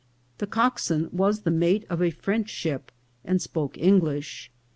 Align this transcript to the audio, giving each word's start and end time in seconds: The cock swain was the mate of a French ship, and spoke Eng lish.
The 0.39 0.47
cock 0.47 0.79
swain 0.79 1.09
was 1.11 1.41
the 1.43 1.51
mate 1.51 1.85
of 1.87 2.01
a 2.01 2.09
French 2.09 2.49
ship, 2.49 2.91
and 3.23 3.39
spoke 3.39 3.77
Eng 3.77 3.99
lish. 3.99 4.49